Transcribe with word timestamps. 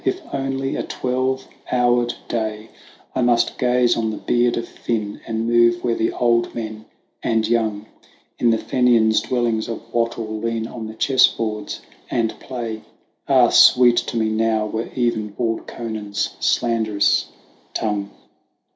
if 0.03 0.19
only 0.33 0.75
a 0.75 0.81
twelve 0.81 1.47
houred 1.69 2.11
day, 2.27 2.67
I 3.13 3.21
must 3.21 3.59
gaze 3.59 3.95
on 3.95 4.09
the 4.09 4.17
beard 4.17 4.57
of 4.57 4.67
Finn, 4.67 5.21
and 5.27 5.45
move 5.45 5.83
where 5.83 5.93
the 5.93 6.11
old 6.13 6.55
men 6.55 6.85
and 7.21 7.47
young 7.47 7.85
In 8.39 8.49
the 8.49 8.57
Fenians' 8.57 9.21
dwellings 9.21 9.67
of 9.69 9.93
wattle 9.93 10.39
lean 10.39 10.65
on 10.65 10.87
the 10.87 10.95
chessboards 10.95 11.81
and 12.09 12.33
play, 12.39 12.81
Ah, 13.27 13.49
sweet 13.49 13.97
to 13.97 14.17
me 14.17 14.29
now 14.29 14.65
were 14.65 14.89
even 14.95 15.27
bald 15.27 15.67
Conan's 15.67 16.31
slanderous 16.39 17.27
tongue 17.75 18.09